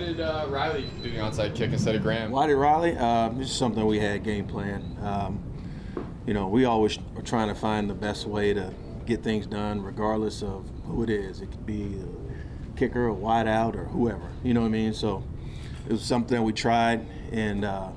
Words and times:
did 0.00 0.20
uh, 0.20 0.46
Riley 0.48 0.90
do 1.02 1.10
the 1.10 1.18
onside 1.18 1.54
kick 1.54 1.72
instead 1.72 1.94
of 1.94 2.02
Graham? 2.02 2.32
Why 2.32 2.46
did 2.46 2.56
Riley? 2.56 2.96
Uh, 2.98 3.28
this 3.28 3.50
is 3.50 3.56
something 3.56 3.86
we 3.86 4.00
had 4.00 4.24
game 4.24 4.46
plan. 4.46 4.96
Um, 5.02 5.42
you 6.26 6.34
know, 6.34 6.48
we 6.48 6.64
always 6.64 6.98
are 7.16 7.22
trying 7.22 7.48
to 7.48 7.54
find 7.54 7.88
the 7.88 7.94
best 7.94 8.26
way 8.26 8.52
to 8.54 8.72
get 9.06 9.22
things 9.22 9.46
done, 9.46 9.82
regardless 9.82 10.42
of 10.42 10.68
who 10.86 11.02
it 11.02 11.10
is. 11.10 11.40
It 11.40 11.50
could 11.50 11.66
be 11.66 12.00
a 12.00 12.78
kicker, 12.78 13.06
a 13.06 13.14
wide 13.14 13.46
out, 13.46 13.76
or 13.76 13.84
whoever. 13.84 14.28
You 14.42 14.54
know 14.54 14.60
what 14.60 14.66
I 14.66 14.70
mean? 14.70 14.94
So 14.94 15.22
it 15.86 15.92
was 15.92 16.02
something 16.02 16.42
we 16.42 16.52
tried, 16.52 17.06
and 17.30 17.64
uh, 17.64 17.88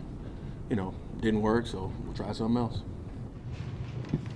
you 0.70 0.76
know, 0.76 0.94
didn't 1.20 1.42
work. 1.42 1.68
So 1.68 1.92
we'll 2.04 2.14
try 2.14 2.32
something 2.34 2.58
else. 2.58 2.82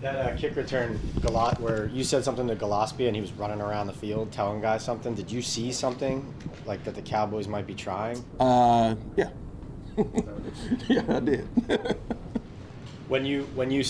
That 0.01 0.15
uh, 0.15 0.37
kick 0.37 0.55
return, 0.55 0.99
Galat, 1.21 1.59
where 1.59 1.87
you 1.87 2.03
said 2.03 2.23
something 2.23 2.47
to 2.47 2.55
Gillespie 2.55 3.07
and 3.07 3.15
he 3.15 3.21
was 3.21 3.31
running 3.31 3.61
around 3.61 3.87
the 3.87 3.93
field 3.93 4.31
telling 4.31 4.61
guys 4.61 4.83
something. 4.83 5.15
Did 5.15 5.31
you 5.31 5.41
see 5.41 5.71
something 5.71 6.33
like 6.67 6.83
that 6.83 6.93
the 6.93 7.01
Cowboys 7.01 7.47
might 7.47 7.65
be 7.65 7.73
trying? 7.73 8.23
Uh, 8.39 8.95
yeah, 9.15 9.29
yeah, 10.87 11.01
I 11.09 11.19
did. 11.19 11.47
when 13.07 13.25
you 13.25 13.43
when 13.55 13.71
you 13.71 13.83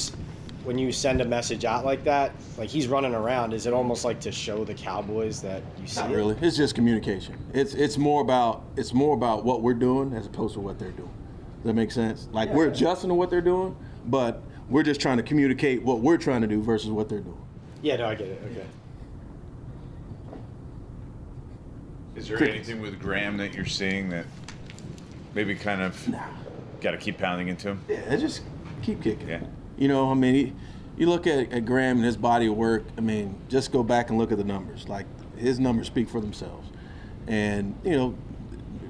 when 0.64 0.78
you 0.78 0.94
send 0.94 1.20
a 1.20 1.26
message 1.26 1.66
out 1.66 1.84
like 1.84 2.06
that, 2.06 2.32
like 2.58 2.70
he's 2.70 2.88
running 2.88 3.14
around, 3.14 3.54
is 3.54 3.66
it 3.66 3.74
almost 3.74 4.06
like 4.06 4.22
to 4.22 4.32
show 4.32 4.64
the 4.64 4.74
Cowboys 4.74 5.42
that 5.42 5.62
you 5.80 5.88
see 5.88 6.00
Not 6.00 6.12
it? 6.12 6.16
really. 6.16 6.38
It's 6.42 6.56
just 6.56 6.74
communication. 6.74 7.36
It's 7.54 7.74
it's 7.74 7.98
more 7.98 8.22
about 8.22 8.64
it's 8.78 8.94
more 8.94 9.14
about 9.14 9.44
what 9.44 9.62
we're 9.62 9.74
doing 9.74 10.14
as 10.14 10.26
opposed 10.26 10.54
to 10.54 10.62
what 10.62 10.80
they're 10.80 10.92
doing. 10.92 11.12
Does 11.58 11.66
that 11.66 11.74
make 11.74 11.92
sense? 11.92 12.30
Like 12.32 12.50
we're 12.52 12.70
adjusting 12.70 13.10
to 13.10 13.14
what 13.14 13.30
they're 13.30 13.42
doing, 13.42 13.76
but 14.06 14.42
we're 14.70 14.84
just 14.84 15.00
trying 15.00 15.18
to 15.18 15.24
communicate 15.24 15.82
what 15.84 16.00
we're 16.00 16.18
trying 16.18 16.42
to 16.42 16.48
do 16.48 16.62
versus 16.62 16.90
what 16.90 17.10
they're 17.10 17.20
doing. 17.20 17.42
Yeah, 17.82 17.98
no, 17.98 18.08
I 18.08 18.16
get 18.16 18.28
it. 18.28 18.42
Okay. 18.52 18.66
Is 22.16 22.28
there 22.28 22.44
anything 22.44 22.82
with 22.82 23.00
Graham 23.00 23.38
that 23.38 23.54
you're 23.54 23.66
seeing 23.66 24.10
that 24.10 24.26
maybe 25.36 25.54
kind 25.54 25.82
of 25.82 26.08
got 26.82 26.92
to 26.92 26.98
keep 26.98 27.20
pounding 27.20 27.48
into 27.48 27.70
him? 27.70 27.82
Yeah, 27.88 28.16
just 28.16 28.42
keep 28.82 29.04
kicking. 29.04 29.28
Yeah. 29.28 29.44
You 29.78 29.88
know, 29.88 30.10
I 30.10 30.16
mean, 30.16 30.34
he, 30.34 30.54
you 30.98 31.08
look 31.08 31.28
at, 31.28 31.52
at 31.52 31.66
Graham 31.66 31.98
and 31.98 32.06
his 32.06 32.18
body 32.18 32.48
of 32.48 32.56
work. 32.56 32.84
I 32.98 33.02
mean, 33.02 33.40
just 33.50 33.72
go 33.72 33.84
back 33.84 34.10
and 34.10 34.18
look 34.18 34.32
at 34.32 34.40
the 34.40 34.44
numbers. 34.44 34.90
Like 34.90 35.06
his 35.38 35.60
numbers 35.60 35.86
speak 35.88 36.10
for 36.10 36.20
themselves. 36.20 36.68
And 37.28 37.76
you 37.84 37.92
know, 37.92 38.18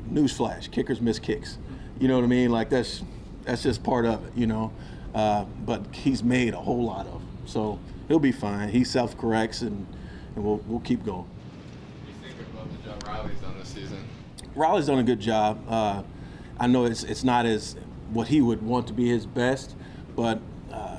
newsflash: 0.09 0.71
kickers 0.71 1.01
miss 1.01 1.19
kicks. 1.19 1.57
You 1.99 2.07
know 2.07 2.15
what 2.15 2.23
I 2.23 2.27
mean? 2.27 2.49
Like 2.49 2.69
that's 2.69 3.03
that's 3.43 3.63
just 3.63 3.83
part 3.83 4.05
of 4.05 4.25
it. 4.25 4.31
You 4.35 4.47
know, 4.47 4.71
uh, 5.13 5.45
but 5.65 5.83
he's 5.93 6.23
made 6.23 6.53
a 6.53 6.59
whole 6.59 6.83
lot 6.83 7.05
of 7.05 7.13
them, 7.13 7.27
so 7.45 7.79
he'll 8.07 8.19
be 8.19 8.31
fine. 8.31 8.69
He 8.69 8.83
self 8.83 9.17
corrects, 9.17 9.61
and, 9.61 9.85
and 10.35 10.43
we'll 10.43 10.61
we'll 10.67 10.79
keep 10.81 11.03
going. 11.05 11.25
What 11.25 12.21
do 12.21 12.27
you 12.27 12.35
think 12.35 12.49
about 12.53 12.69
the 12.71 12.89
job 12.89 13.07
Riley's 13.07 13.39
done 13.39 13.57
this 13.57 13.69
season? 13.69 14.03
Riley's 14.55 14.87
done 14.87 14.99
a 14.99 15.03
good 15.03 15.19
job. 15.19 15.59
Uh, 15.69 16.03
I 16.59 16.67
know 16.67 16.85
it's 16.85 17.03
it's 17.03 17.23
not 17.23 17.45
as 17.45 17.75
what 18.11 18.27
he 18.27 18.41
would 18.41 18.61
want 18.61 18.87
to 18.87 18.93
be 18.93 19.07
his 19.07 19.25
best, 19.25 19.75
but 20.15 20.39
uh, 20.71 20.97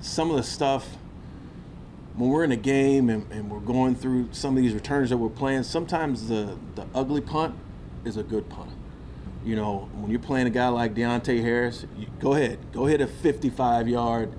some 0.00 0.30
of 0.30 0.36
the 0.36 0.42
stuff 0.42 0.96
when 2.18 2.30
we're 2.30 2.42
in 2.42 2.50
a 2.50 2.56
game 2.56 3.10
and, 3.10 3.30
and 3.30 3.48
we're 3.48 3.60
going 3.60 3.94
through 3.94 4.28
some 4.32 4.56
of 4.56 4.62
these 4.62 4.74
returns 4.74 5.10
that 5.10 5.16
we're 5.16 5.28
playing, 5.28 5.62
sometimes 5.62 6.28
the 6.28 6.58
the 6.74 6.84
ugly 6.94 7.20
punt 7.20 7.54
is 8.04 8.16
a 8.16 8.22
good 8.22 8.48
punt. 8.48 8.70
You 9.44 9.56
know, 9.56 9.88
when 9.94 10.10
you're 10.10 10.20
playing 10.20 10.46
a 10.46 10.50
guy 10.50 10.68
like 10.68 10.94
Deonte 10.94 11.40
Harris, 11.42 11.86
you, 11.96 12.06
go 12.18 12.34
ahead, 12.34 12.58
go 12.72 12.86
hit 12.86 13.00
a 13.00 13.06
55 13.06 13.88
yard, 13.88 14.32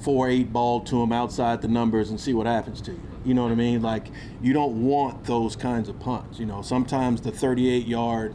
four 0.00 0.28
eight 0.28 0.52
ball 0.52 0.80
to 0.80 1.02
him 1.02 1.12
outside 1.12 1.62
the 1.62 1.68
numbers 1.68 2.10
and 2.10 2.20
see 2.20 2.32
what 2.32 2.46
happens 2.46 2.80
to 2.82 2.92
you. 2.92 3.02
You 3.24 3.34
know 3.34 3.42
what 3.42 3.52
I 3.52 3.56
mean? 3.56 3.82
Like 3.82 4.08
you 4.40 4.52
don't 4.52 4.84
want 4.84 5.24
those 5.24 5.56
kinds 5.56 5.88
of 5.88 5.98
punts. 6.00 6.38
You 6.38 6.46
know, 6.46 6.62
sometimes 6.62 7.20
the 7.20 7.30
38 7.30 7.86
yard, 7.86 8.34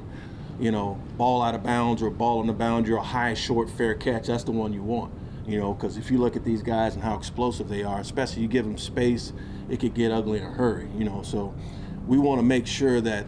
you 0.60 0.72
know, 0.72 1.00
ball 1.18 1.42
out 1.42 1.56
of 1.56 1.64
bounds 1.64 2.02
or 2.02 2.10
ball 2.10 2.40
on 2.40 2.48
the 2.48 2.54
boundary 2.54 2.94
or 2.94 2.98
a 2.98 3.04
high 3.04 3.34
short 3.34 3.70
fair 3.70 3.96
catch. 3.96 4.28
That's 4.28 4.44
the 4.44 4.52
one 4.52 4.74
you 4.74 4.84
want. 4.84 5.14
You 5.48 5.60
know, 5.60 5.74
because 5.74 5.98
if 5.98 6.10
you 6.10 6.20
look 6.20 6.36
at 6.36 6.46
these 6.46 6.62
guys 6.62 6.94
and 6.94 7.04
how 7.04 7.18
explosive 7.18 7.68
they 7.68 7.84
are, 7.84 8.00
especially 8.00 8.44
you 8.44 8.48
give 8.48 8.66
them 8.66 8.78
space, 8.78 9.34
it 9.70 9.80
could 9.80 9.94
get 9.94 10.12
ugly 10.12 10.40
in 10.40 10.46
a 10.46 10.52
hurry. 10.52 10.88
You 10.98 11.04
know, 11.04 11.22
so 11.22 11.54
we 12.08 12.18
want 12.18 12.40
to 12.40 12.44
make 12.44 12.68
sure 12.68 13.02
that 13.02 13.26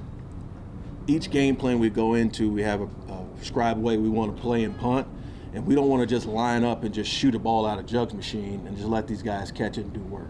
each 1.08 1.30
game 1.30 1.56
plan 1.56 1.80
we 1.80 1.90
go 1.90 2.14
into, 2.16 2.50
we 2.50 2.62
have 2.62 2.82
a, 2.82 2.86
a 3.12 3.26
prescribed 3.38 3.80
way 3.80 3.98
we 3.98 4.10
want 4.10 4.36
to 4.36 4.42
play 4.42 4.64
and 4.64 4.78
punt, 4.78 5.08
and 5.54 5.66
we 5.66 5.76
don't 5.76 5.88
want 5.88 6.02
to 6.02 6.08
just 6.08 6.26
line 6.26 6.64
up 6.64 6.84
and 6.84 6.94
just 6.94 7.10
shoot 7.10 7.36
a 7.36 7.40
ball 7.40 7.66
out 7.66 7.80
of 7.80 7.86
Jug's 7.86 8.14
machine 8.14 8.66
and 8.68 8.76
just 8.76 8.90
let 8.90 9.08
these 9.08 9.22
guys 9.22 9.52
catch 9.52 9.78
it 9.78 9.82
and 9.82 9.94
do 9.94 10.02
work. 10.02 10.28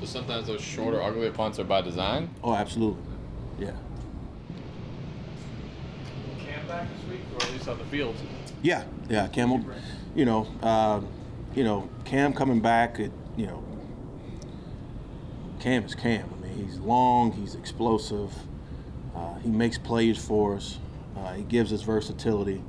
So 0.00 0.06
sometimes 0.06 0.46
those 0.46 0.60
shorter, 0.60 1.02
uglier 1.02 1.30
punts 1.30 1.58
are 1.58 1.64
by 1.64 1.80
design. 1.80 2.30
Oh, 2.42 2.54
absolutely, 2.54 3.02
yeah, 3.58 3.72
Cam 6.38 6.66
back 6.66 6.88
this 6.96 7.10
week, 7.10 7.20
or 7.34 7.46
at 7.46 7.52
least 7.52 7.68
on 7.68 7.78
the 7.78 7.84
field. 7.84 8.14
yeah, 8.62 8.84
yeah. 9.08 9.28
Camel, 9.28 9.64
you 10.14 10.24
know, 10.24 10.46
uh, 10.62 11.00
you 11.54 11.64
know, 11.64 11.88
Cam 12.04 12.32
coming 12.32 12.60
back, 12.60 12.98
it, 12.98 13.12
you 13.36 13.46
know, 13.46 13.64
Cam 15.60 15.84
is 15.84 15.94
Cam. 15.94 16.28
I 16.38 16.46
mean, 16.46 16.66
he's 16.66 16.78
long, 16.78 17.32
he's 17.32 17.54
explosive, 17.54 18.32
uh, 19.14 19.34
he 19.38 19.48
makes 19.48 19.78
plays 19.78 20.18
for 20.18 20.56
us, 20.56 20.78
uh, 21.16 21.32
he 21.34 21.42
gives 21.42 21.72
us 21.72 21.82
versatility. 21.82 22.62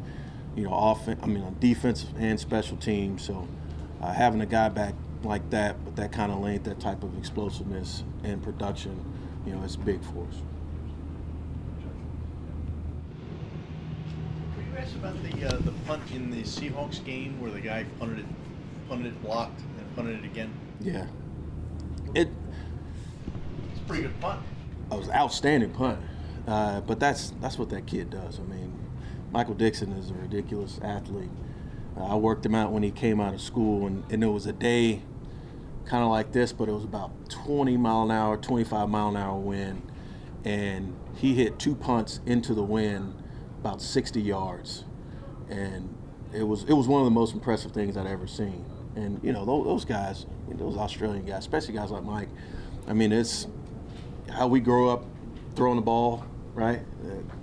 You 0.56 0.64
know, 0.64 0.74
offense. 0.74 1.20
I 1.22 1.28
mean, 1.28 1.44
on 1.44 1.58
defensive 1.60 2.10
and 2.18 2.40
special 2.40 2.78
teams. 2.78 3.26
So, 3.26 3.46
uh, 4.02 4.14
having 4.14 4.40
a 4.40 4.46
guy 4.46 4.70
back 4.70 4.94
like 5.24 5.50
that 5.50 5.78
with 5.82 5.98
that 5.98 6.14
kind 6.14 6.32
of 6.32 6.40
length, 6.40 6.64
that 6.64 6.80
type 6.80 7.04
of 7.04 7.18
explosiveness 7.18 8.04
and 8.24 8.42
production, 8.42 9.04
you 9.46 9.54
know, 9.54 9.62
it's 9.64 9.76
big 9.76 10.02
for 10.02 10.26
us. 10.30 10.42
Were 14.56 14.64
you 14.64 14.78
asked 14.78 14.96
about 14.96 15.16
the 15.24 15.46
uh, 15.46 15.58
the 15.60 15.72
punt 15.86 16.04
in 16.14 16.32
the 16.32 16.44
Seahawks 16.44 17.04
game 17.04 17.42
where 17.42 17.52
the 17.52 17.60
guy 17.60 17.86
punted 18.00 18.20
it, 18.20 18.26
punted 18.88 19.08
it 19.08 19.22
blocked, 19.22 19.60
and 19.60 19.96
punted 19.96 20.20
it 20.20 20.26
again? 20.26 20.54
Yeah. 20.80 21.08
It 22.14 22.30
It's 23.72 23.82
a 23.82 23.84
pretty 23.88 24.04
good 24.04 24.20
punt. 24.22 24.42
it 24.92 24.98
was 24.98 25.08
an 25.08 25.16
outstanding 25.16 25.72
punt, 25.72 26.00
uh, 26.48 26.82
but 26.82 27.00
that's 27.00 27.34
that's 27.42 27.58
what 27.58 27.70
that 27.70 27.88
kid 27.88 28.10
does. 28.10 28.40
I 28.40 28.44
mean, 28.44 28.74
Michael 29.32 29.56
Dickson 29.56 29.92
is 29.94 30.12
a 30.12 30.14
ridiculous 30.14 30.80
athlete. 30.84 31.32
Uh, 31.98 32.06
I 32.06 32.16
worked 32.16 32.46
him 32.46 32.56
out 32.56 32.72
when 32.72 32.84
he 32.84 32.92
came 32.92 33.20
out 33.20 33.34
of 33.34 33.42
school, 33.42 33.88
and, 33.88 34.04
and 34.12 34.24
it 34.24 34.28
was 34.28 34.46
a 34.46 34.54
day 34.54 35.02
kind 35.86 36.04
of 36.04 36.10
like 36.10 36.32
this, 36.32 36.52
but 36.52 36.68
it 36.68 36.72
was 36.72 36.84
about 36.84 37.30
20 37.30 37.78
mile 37.78 38.04
an 38.04 38.12
hour, 38.12 38.38
25 38.38 38.90
mile 38.90 39.10
an 39.10 39.18
hour 39.18 39.38
wind, 39.38 39.82
and 40.44 40.96
he 41.16 41.36
hit 41.36 41.60
two 41.60 41.76
punts 41.76 42.20
into 42.26 42.54
the 42.54 42.64
wind 42.64 43.16
about 43.60 43.82
60 43.82 44.22
yards, 44.22 44.84
and 45.50 45.96
it 46.34 46.44
was 46.44 46.64
it 46.66 46.74
was 46.74 46.88
one 46.88 47.02
of 47.02 47.06
the 47.06 47.12
most 47.12 47.34
impressive 47.34 47.72
things 47.72 47.98
I'd 47.98 48.08
ever 48.08 48.28
seen. 48.28 48.66
And 48.96 49.20
you 49.24 49.34
know 49.34 49.46
those, 49.46 49.66
those 49.66 49.86
guys, 49.86 50.26
those 50.50 50.78
Australian 50.78 51.26
guys, 51.26 51.40
especially 51.40 51.74
guys 51.74 51.92
like 51.92 52.04
Mike. 52.04 52.30
I 52.88 52.94
mean, 52.94 53.12
it's 53.12 53.48
how 54.32 54.48
we 54.48 54.60
grow 54.60 54.90
up 54.90 55.06
throwing 55.56 55.78
the 55.78 55.82
ball, 55.82 56.24
right? 56.56 56.82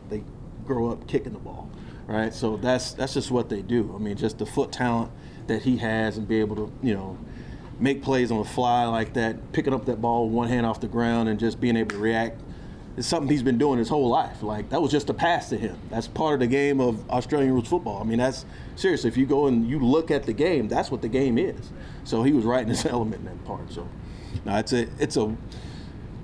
They 0.09 0.25
grow 0.67 0.91
up 0.91 1.07
kicking 1.07 1.33
the 1.33 1.39
ball, 1.39 1.71
right? 2.07 2.35
So 2.35 2.57
that's 2.57 2.93
that's 2.93 3.15
just 3.15 3.31
what 3.31 3.49
they 3.49 3.63
do. 3.63 3.93
I 3.95 3.99
mean, 3.99 4.17
just 4.17 4.39
the 4.39 4.47
foot 4.47 4.73
talent 4.73 5.13
that 5.47 5.63
he 5.63 5.77
has 5.77 6.17
and 6.17 6.27
be 6.27 6.41
able 6.41 6.57
to, 6.57 6.73
you 6.83 6.95
know, 6.95 7.19
make 7.79 8.03
plays 8.03 8.31
on 8.31 8.39
the 8.39 8.49
fly 8.49 8.87
like 8.87 9.13
that, 9.15 9.53
picking 9.53 9.75
up 9.75 9.85
that 9.87 10.01
ball 10.01 10.27
with 10.27 10.35
one 10.35 10.49
hand 10.49 10.67
off 10.67 10.81
the 10.81 10.89
ground 10.89 11.29
and 11.29 11.39
just 11.39 11.61
being 11.61 11.77
able 11.77 11.91
to 11.91 11.99
react. 11.99 12.41
It's 12.95 13.07
something 13.07 13.31
he's 13.31 13.43
been 13.43 13.57
doing 13.57 13.79
his 13.79 13.89
whole 13.89 14.09
life. 14.09 14.43
Like 14.43 14.71
that 14.71 14.81
was 14.81 14.91
just 14.91 15.09
a 15.09 15.15
pass 15.15 15.49
to 15.49 15.57
him. 15.57 15.79
That's 15.91 16.09
part 16.09 16.35
of 16.35 16.41
the 16.41 16.47
game 16.47 16.81
of 16.81 17.09
Australian 17.11 17.53
rules 17.53 17.69
football. 17.69 18.01
I 18.01 18.05
mean, 18.05 18.19
that's 18.19 18.45
seriously. 18.77 19.09
If 19.09 19.17
you 19.17 19.27
go 19.27 19.47
and 19.47 19.69
you 19.69 19.79
look 19.79 20.11
at 20.11 20.25
the 20.25 20.33
game, 20.33 20.69
that's 20.69 20.91
what 20.91 21.01
the 21.01 21.09
game 21.09 21.39
is. 21.39 21.73
So 22.05 22.23
he 22.23 22.33
was 22.33 22.45
right 22.45 22.63
in 22.63 22.69
his 22.69 22.85
element 22.87 23.21
in 23.21 23.25
that 23.27 23.45
part. 23.45 23.73
So, 23.73 23.89
no, 24.45 24.57
it's 24.57 24.73
a 24.73 24.89
it's 24.99 25.17
a 25.17 25.35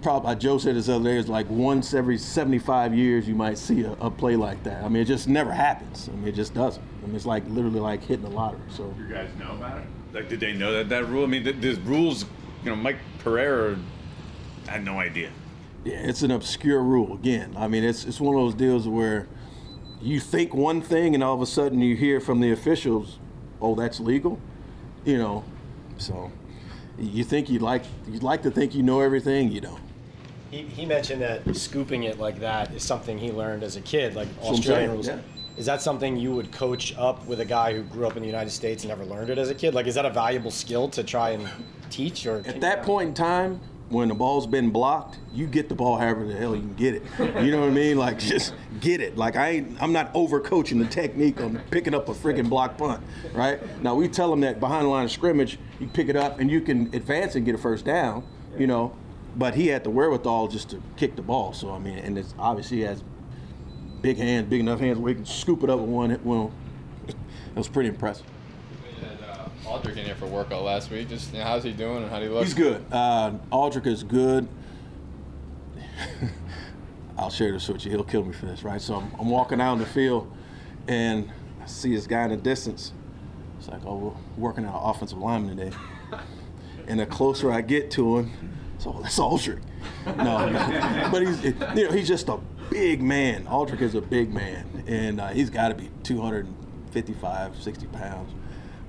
probably 0.03 0.35
Joe 0.37 0.59
said 0.59 0.77
this 0.77 0.89
other 0.89 1.01
uh, 1.09 1.13
day 1.13 1.17
is 1.19 1.29
like 1.29 1.49
once 1.51 1.95
every 1.95 2.19
75 2.19 2.95
years 2.95 3.29
you 3.29 3.35
might 3.35 3.59
see 3.59 3.83
a, 3.83 3.93
a 3.93 4.11
play 4.11 4.37
like 4.37 4.63
that. 4.65 4.85
I 4.85 4.89
mean, 4.89 5.03
it 5.03 5.07
just 5.07 5.29
never 5.29 5.53
happens. 5.53 6.09
I 6.09 6.17
mean, 6.17 6.29
it 6.29 6.35
just 6.35 6.55
doesn't. 6.55 6.83
I 7.03 7.07
mean, 7.07 7.17
it's 7.17 7.27
like 7.27 7.45
literally 7.49 7.81
like 7.81 8.03
hitting 8.03 8.25
the 8.25 8.31
lottery. 8.31 8.61
So 8.69 8.95
You 8.99 9.09
guys 9.13 9.29
know 9.39 9.53
about 9.53 9.79
it? 9.79 9.87
Like, 10.13 10.29
did 10.29 10.41
they 10.41 10.53
know 10.53 10.73
that 10.73 10.89
that 10.89 11.09
rule? 11.09 11.25
I 11.25 11.27
mean, 11.27 11.43
the, 11.43 11.53
the 11.53 11.75
rules. 11.83 12.25
You 12.65 12.71
know, 12.71 12.77
Mike 12.77 12.99
Pereira 13.21 13.79
had 14.67 14.85
no 14.85 14.99
idea. 14.99 15.31
yeah, 15.85 15.95
it's 15.95 16.23
an 16.23 16.31
obscure 16.33 16.83
rule 16.83 17.15
again. 17.15 17.55
I 17.57 17.69
mean, 17.69 17.85
it's 17.85 18.05
it's 18.05 18.21
one 18.21 18.35
of 18.35 18.41
those 18.41 18.55
deals 18.55 18.89
where 18.89 19.27
you 20.01 20.21
think 20.21 20.55
one 20.55 20.81
thing 20.83 21.15
and 21.15 21.23
all 21.25 21.35
of 21.35 21.41
a 21.43 21.47
sudden 21.47 21.81
you 21.81 21.95
hear 21.97 22.21
from 22.21 22.41
the 22.41 22.51
officials, 22.53 23.19
"Oh, 23.61 23.75
that's 23.75 24.01
legal," 24.01 24.41
you 25.05 25.19
know. 25.19 25.45
So 25.99 26.31
you 26.99 27.23
think 27.25 27.49
you'd 27.49 27.63
like 27.63 27.85
you'd 28.09 28.23
like 28.23 28.43
to 28.43 28.51
think 28.51 28.75
you 28.75 28.83
know 28.83 29.01
everything, 29.01 29.53
you 29.53 29.61
don't. 29.61 29.81
He, 30.51 30.63
he 30.63 30.87
mentioned 30.87 31.21
that 31.23 31.55
scooping 31.55 32.05
it 32.05 32.19
like 32.19 32.41
that 32.41 32.73
is 32.73 32.83
something 32.83 33.19
he 33.19 33.31
learned 33.31 33.63
as 33.63 33.77
a 33.77 33.81
kid, 33.81 34.15
like 34.15 34.29
Australian 34.43 34.93
rules. 34.93 35.09
yeah. 35.09 35.19
Is 35.59 35.67
that 35.67 35.83
something 35.83 36.17
you 36.17 36.33
would 36.33 36.53
coach 36.53 36.95
up 36.97 37.27
with 37.27 37.41
a 37.41 37.45
guy 37.45 37.75
who 37.75 37.83
grew 37.83 38.07
up 38.07 38.17
in 38.17 38.23
the 38.23 38.29
United 38.29 38.51
States 38.51 38.85
and 38.85 38.91
never 38.91 39.05
learned 39.05 39.29
it 39.29 39.39
as 39.39 39.51
a 39.51 39.55
kid? 39.55 39.75
Like, 39.75 39.87
is 39.87 39.97
that 39.97 40.07
a 40.07 40.11
valuable 40.11 40.53
skill 40.53 40.89
to 40.91 41.03
try 41.03 41.31
and 41.31 41.49
teach? 41.91 42.27
Or 42.27 42.43
At 42.47 42.61
that 42.61 42.85
point 42.85 43.09
in 43.09 43.15
time, 43.15 43.61
when 43.89 44.09
the 44.09 44.15
ball's 44.15 44.47
been 44.47 44.71
blocked, 44.71 45.19
you 45.35 45.47
get 45.47 45.69
the 45.69 45.75
ball 45.75 45.97
however 45.97 46.27
the 46.27 46.35
hell 46.37 46.55
you 46.55 46.61
can 46.63 46.75
get 46.75 46.95
it. 46.95 47.03
You 47.43 47.51
know 47.51 47.61
what 47.61 47.71
I 47.71 47.73
mean? 47.73 47.97
Like 47.99 48.19
just 48.19 48.55
get 48.81 49.01
it. 49.01 49.17
Like 49.17 49.35
I 49.37 49.49
ain't, 49.51 49.83
I'm 49.83 49.93
not 49.93 50.13
overcoaching 50.15 50.79
the 50.79 50.87
technique 50.87 51.41
on 51.41 51.61
picking 51.71 51.95
up 51.95 52.09
a 52.09 52.13
freaking 52.13 52.49
block 52.49 52.77
punt, 52.79 53.03
right? 53.33 53.59
Now 53.83 53.95
we 53.95 54.09
tell 54.09 54.31
them 54.31 54.41
that 54.41 54.61
behind 54.61 54.85
the 54.85 54.91
line 54.91 55.07
of 55.07 55.11
scrimmage, 55.11 55.59
you 55.81 55.89
pick 55.89 56.09
it 56.09 56.17
up 56.17 56.39
and 56.39 56.51
you 56.51 56.61
can 56.61 56.95
advance 56.95 57.35
and 57.35 57.45
get 57.45 57.55
a 57.55 57.59
first 57.59 57.85
down, 57.85 58.25
you 58.59 58.67
know. 58.67 58.95
But 59.39 59.55
he 59.55 59.69
had 59.69 59.85
the 59.85 59.91
wherewithal 59.91 60.49
just 60.49 60.71
to 60.71 60.83
kick 60.97 61.15
the 61.15 61.23
ball. 61.23 61.53
So 61.53 61.71
I 61.71 61.79
mean, 61.79 61.99
and 61.99 62.19
it's 62.19 62.35
obviously 62.39 62.79
he 62.79 62.83
has 62.83 63.03
big 64.03 64.17
hands, 64.17 64.49
big 64.49 64.61
enough 64.61 64.81
hands 64.81 64.99
where 64.99 65.11
he 65.11 65.15
can 65.15 65.25
scoop 65.27 65.63
it 65.63 65.71
up 65.71 65.79
with 65.79 65.89
one. 65.89 66.21
Well, 66.25 66.53
it 67.09 67.17
was 67.55 67.69
pretty 67.69 67.89
impressive. 67.89 68.27
We 68.85 69.05
had 69.05 69.19
uh, 69.23 69.49
Aldrick 69.65 69.97
in 69.97 70.05
here 70.05 70.17
for 70.17 70.27
workout 70.27 70.65
last 70.65 70.91
week. 70.91 71.09
Just 71.09 71.33
you 71.33 71.39
know, 71.39 71.45
how's 71.45 71.63
he 71.63 71.73
doing 71.73 72.03
and 72.03 72.11
how 72.11 72.19
do 72.19 72.25
he 72.25 72.31
look? 72.31 72.45
He's 72.45 72.55
good. 72.55 72.85
Uh, 72.91 73.33
Aldrick 73.53 73.87
is 73.87 74.03
good. 74.03 74.49
I'll 77.19 77.31
share 77.31 77.53
this 77.53 77.69
with 77.69 77.85
you. 77.85 77.93
He'll 77.93 78.05
kill 78.05 78.25
me 78.25 78.33
for 78.33 78.47
this, 78.47 78.63
right? 78.63 78.81
So 78.81 78.97
I'm, 78.97 79.13
I'm 79.19 79.29
walking 79.29 79.61
out 79.61 79.75
in 79.75 79.79
the 79.79 79.87
field, 79.87 80.33
and 80.87 81.31
I 81.63 81.67
see 81.67 81.95
this 81.95 82.07
guy 82.07 82.25
in 82.25 82.31
the 82.31 82.37
distance. 82.37 82.93
It's 83.59 83.69
like, 83.69 83.85
oh, 83.85 83.97
we're 83.97 84.43
working 84.43 84.65
out 84.65 84.81
offensive 84.85 85.19
lineman 85.19 85.57
today. 85.57 85.77
And 86.87 86.99
the 86.99 87.05
closer 87.05 87.53
I 87.53 87.61
get 87.61 87.91
to 87.93 88.17
him, 88.17 88.48
so 88.79 88.99
that's 89.03 89.19
Aldrick. 89.19 89.61
No, 90.07 90.49
no. 90.49 91.09
but 91.11 91.27
he's 91.27 91.45
you 91.45 91.53
know 91.53 91.91
he's 91.91 92.09
just 92.09 92.29
a 92.29 92.39
big 92.71 93.03
man. 93.03 93.45
Aldrick 93.47 93.83
is 93.83 93.95
a 93.95 94.01
big 94.01 94.33
man, 94.33 94.85
and 94.87 95.21
uh, 95.21 95.29
he's 95.29 95.51
got 95.51 95.69
to 95.69 95.75
be 95.75 95.91
255, 96.05 97.61
60 97.61 97.87
pounds. 97.89 98.33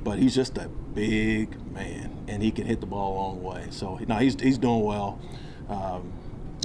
But 0.03 0.19
he's 0.19 0.33
just 0.33 0.57
a 0.57 0.69
big 0.69 1.59
man, 1.74 2.25
and 2.27 2.41
he 2.41 2.51
can 2.51 2.65
hit 2.65 2.80
the 2.80 2.86
ball 2.86 3.13
a 3.13 3.15
long 3.15 3.44
way. 3.44 3.68
So 3.71 4.00
no, 4.07 4.15
he's 4.15 4.39
he's 4.39 4.57
doing 4.57 4.83
well. 4.83 5.19
Um, 5.68 6.13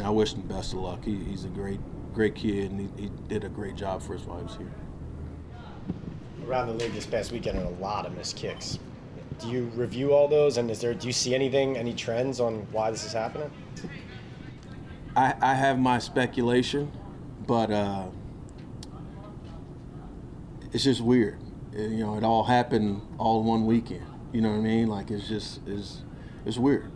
I 0.03 0.11
wish 0.11 0.35
him 0.35 0.43
best 0.43 0.73
of 0.73 0.81
luck. 0.81 1.05
He, 1.05 1.17
he's 1.17 1.45
a 1.45 1.49
great 1.49 1.81
great 2.15 2.35
kid, 2.35 2.71
and 2.71 2.81
he, 2.81 3.03
he 3.05 3.11
did 3.29 3.45
a 3.45 3.49
great 3.49 3.75
job 3.75 4.03
for 4.03 4.17
he 4.17 4.25
was 4.25 4.57
here. 4.57 4.73
Around 6.47 6.69
the 6.69 6.75
league 6.75 6.93
this 6.93 7.07
past 7.07 7.33
weekend, 7.33 7.59
a 7.59 7.69
lot 7.83 8.07
of 8.07 8.17
missed 8.17 8.37
kicks. 8.37 8.79
Do 9.41 9.49
you 9.49 9.65
review 9.75 10.13
all 10.13 10.29
those, 10.29 10.57
and 10.59 10.71
is 10.71 10.81
there? 10.81 10.95
Do 10.95 11.07
you 11.07 11.13
see 11.13 11.35
anything, 11.35 11.77
any 11.77 11.93
trends 11.93 12.41
on 12.41 12.67
why 12.73 12.91
this 12.91 13.05
is 13.05 13.13
happening? 13.13 13.51
I, 15.17 15.35
I 15.41 15.55
have 15.55 15.79
my 15.79 15.99
speculation, 15.99 16.91
but 17.47 17.71
uh, 17.71 18.07
it's 20.73 20.85
just 20.85 21.01
weird. 21.01 21.39
It- 21.73 21.91
you 21.91 21.99
know, 22.05 22.17
it 22.17 22.25
all 22.25 22.45
happened 22.45 23.03
all 23.19 23.41
in 23.41 23.47
one 23.47 23.67
weekend. 23.67 24.07
You 24.33 24.41
know 24.41 24.51
what 24.51 24.59
I 24.59 24.63
mean? 24.63 24.89
Like 24.89 25.11
it's 25.11 25.29
just 25.29 25.61
it's 25.67 26.03
it's 26.45 26.59
weird. 26.59 26.91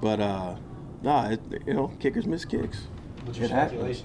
But 0.00 0.20
uh, 0.20 0.56
nah, 1.02 1.30
it, 1.30 1.40
you 1.66 1.74
know, 1.74 1.88
kickers 2.00 2.26
miss 2.26 2.44
kicks. 2.44 2.86
What's 3.24 3.38
your 3.38 3.46
It 3.48 3.50
happens. 3.52 4.02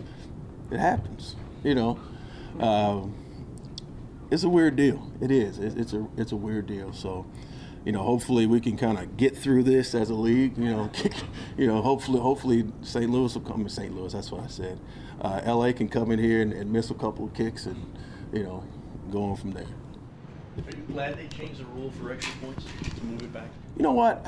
It 0.71 0.79
happens. 0.79 1.35
You 1.63 1.75
know, 1.75 2.00
um, 2.59 3.13
it's 4.31 4.44
a 4.44 4.50
weird 4.50 4.75
deal. 4.77 5.12
It 5.21 5.31
is. 5.31 5.59
It, 5.59 5.77
it's 5.77 5.94
a 5.94 6.07
it's 6.18 6.31
a 6.31 6.35
weird 6.38 6.65
deal. 6.68 6.94
So, 6.94 7.25
you 7.86 7.92
know, 7.92 8.04
hopefully 8.04 8.45
we 8.45 8.60
can 8.60 8.78
kind 8.78 8.98
of 8.98 9.18
get 9.18 9.36
through 9.36 9.63
this 9.63 9.95
as 9.95 10.10
a 10.10 10.16
league. 10.16 10.57
You 10.57 10.72
know, 10.72 10.92
you 11.57 11.68
know, 11.68 11.81
hopefully 11.81 12.19
hopefully 12.19 12.72
St. 12.81 13.10
Louis 13.10 13.33
will 13.33 13.42
come. 13.42 13.68
St. 13.68 13.95
Louis, 13.95 14.13
that's 14.13 14.31
what 14.31 14.44
I 14.44 14.48
said. 14.48 14.80
Uh, 15.19 15.42
L.A. 15.44 15.74
can 15.74 15.88
come 15.88 16.12
in 16.12 16.19
here 16.19 16.42
and, 16.42 16.54
and 16.54 16.72
miss 16.72 16.89
a 16.89 16.95
couple 16.95 17.25
of 17.25 17.33
kicks 17.33 17.66
and 17.66 17.98
you 18.33 18.44
know, 18.44 18.63
go 19.12 19.24
on 19.24 19.36
from 19.36 19.51
there. 19.51 19.63
Are 19.63 20.78
you 20.78 20.83
glad 20.92 21.18
they 21.18 21.28
changed 21.28 21.60
the 21.60 21.66
rule 21.66 21.92
for 21.92 22.12
extra 22.12 22.33
points 22.42 22.66
to 22.95 23.06
move 23.06 23.22
it 23.22 23.33
back? 23.33 23.48
You 23.78 23.83
know 23.83 23.94
what? 23.94 24.25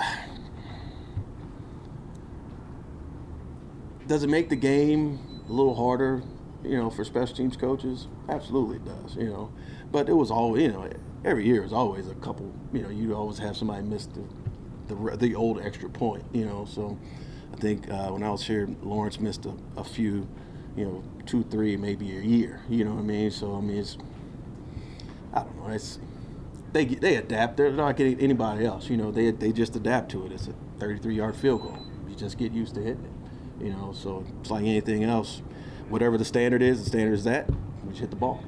Does 4.07 4.23
it 4.23 4.29
make 4.29 4.49
the 4.49 4.55
game 4.55 5.19
a 5.47 5.51
little 5.51 5.75
harder, 5.75 6.23
you 6.63 6.77
know, 6.77 6.89
for 6.89 7.03
special 7.03 7.35
teams 7.35 7.55
coaches? 7.55 8.07
Absolutely 8.29 8.77
it 8.77 8.85
does, 8.85 9.15
you 9.15 9.29
know. 9.29 9.51
But 9.91 10.09
it 10.09 10.13
was 10.13 10.31
all 10.31 10.59
you 10.59 10.71
know, 10.71 10.89
every 11.25 11.45
year 11.45 11.63
is 11.63 11.73
always 11.73 12.07
a 12.07 12.15
couple, 12.15 12.53
you 12.71 12.81
know, 12.81 12.89
you 12.89 13.15
always 13.15 13.37
have 13.39 13.55
somebody 13.55 13.83
miss 13.83 14.07
the, 14.07 14.23
the, 14.93 15.17
the 15.17 15.35
old 15.35 15.61
extra 15.61 15.89
point, 15.89 16.23
you 16.33 16.45
know. 16.45 16.65
So 16.65 16.97
I 17.53 17.57
think 17.57 17.89
uh, 17.89 18.09
when 18.09 18.23
I 18.23 18.29
was 18.29 18.45
here, 18.45 18.67
Lawrence 18.81 19.19
missed 19.19 19.45
a, 19.45 19.53
a 19.77 19.83
few, 19.83 20.27
you 20.75 20.85
know, 20.85 21.03
two, 21.25 21.43
three, 21.43 21.77
maybe 21.77 22.17
a 22.17 22.21
year, 22.21 22.61
you 22.69 22.83
know 22.83 22.91
what 22.93 23.01
I 23.01 23.03
mean? 23.03 23.31
So, 23.31 23.55
I 23.55 23.61
mean, 23.61 23.77
it's, 23.77 23.97
I 25.33 25.43
don't 25.43 25.57
know, 25.63 25.73
it's, 25.73 25.99
they 26.73 26.85
they 26.85 27.15
adapt. 27.15 27.57
They're 27.57 27.71
not 27.71 27.95
getting 27.95 28.19
anybody 28.19 28.65
else. 28.65 28.89
You 28.89 28.97
know, 28.97 29.11
they 29.11 29.31
they 29.31 29.51
just 29.51 29.75
adapt 29.75 30.09
to 30.11 30.25
it. 30.25 30.31
It's 30.31 30.47
a 30.47 30.53
33 30.79 31.15
yard 31.15 31.35
field 31.35 31.61
goal. 31.61 31.77
You 32.09 32.15
just 32.15 32.37
get 32.37 32.51
used 32.51 32.75
to 32.75 32.81
hitting 32.81 33.05
it. 33.05 33.63
You 33.63 33.71
know, 33.71 33.93
so 33.93 34.25
it's 34.41 34.49
like 34.49 34.63
anything 34.63 35.03
else. 35.03 35.41
Whatever 35.89 36.17
the 36.17 36.25
standard 36.25 36.61
is, 36.61 36.83
the 36.83 36.89
standard 36.89 37.13
is 37.13 37.23
that. 37.25 37.47
We 37.83 37.89
just 37.89 38.01
hit 38.01 38.09
the 38.09 38.15
ball. 38.15 38.43